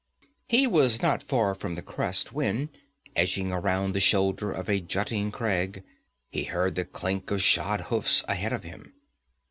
[0.47, 2.69] He was not far from the crest when,
[3.15, 5.83] edging around the shoulder of a jutting crag,
[6.31, 8.95] he heard the clink of shod hoofs ahead of him.